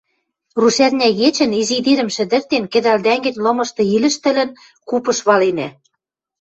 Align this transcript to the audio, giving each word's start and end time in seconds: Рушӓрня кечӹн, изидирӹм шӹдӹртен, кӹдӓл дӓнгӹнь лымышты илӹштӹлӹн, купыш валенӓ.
Рушӓрня 0.61 1.09
кечӹн, 1.19 1.51
изидирӹм 1.61 2.09
шӹдӹртен, 2.15 2.63
кӹдӓл 2.73 2.97
дӓнгӹнь 3.05 3.41
лымышты 3.43 3.83
илӹштӹлӹн, 3.95 4.49
купыш 4.89 5.19
валенӓ. 5.27 5.67